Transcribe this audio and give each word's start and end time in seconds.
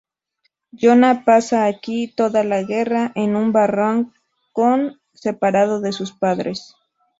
Jona 0.71 1.23
pasa 1.25 1.67
aquí 1.67 2.07
toda 2.07 2.43
la 2.43 2.63
guerra, 2.63 3.11
en 3.13 3.35
un 3.35 3.51
barracón 3.51 4.99
separado 5.13 5.79
de 5.79 5.93
sus 5.93 6.11
padres. 6.11 6.75